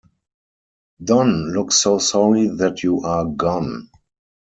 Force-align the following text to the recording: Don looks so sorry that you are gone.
Don 1.05 1.51
looks 1.53 1.75
so 1.75 1.99
sorry 1.99 2.47
that 2.47 2.81
you 2.81 3.01
are 3.01 3.23
gone. 3.25 3.91